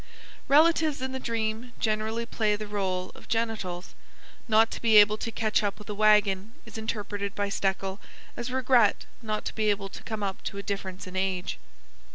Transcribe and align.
Relatives 0.47 0.99
in 0.99 1.11
the 1.11 1.19
dream 1.19 1.73
generally 1.79 2.25
play 2.25 2.55
the 2.55 2.65
rôle 2.65 3.13
of 3.15 3.27
genitals. 3.27 3.93
Not 4.47 4.71
to 4.71 4.81
be 4.81 4.97
able 4.97 5.15
to 5.19 5.31
catch 5.31 5.61
up 5.61 5.77
with 5.77 5.87
a 5.89 5.93
wagon 5.93 6.53
is 6.65 6.75
interpreted 6.75 7.35
by 7.35 7.49
Stekel 7.49 7.99
as 8.35 8.51
regret 8.51 9.05
not 9.21 9.45
to 9.45 9.53
be 9.53 9.69
able 9.69 9.89
to 9.89 10.01
come 10.01 10.23
up 10.23 10.43
to 10.45 10.57
a 10.57 10.63
difference 10.63 11.05
in 11.05 11.15
age. 11.15 11.59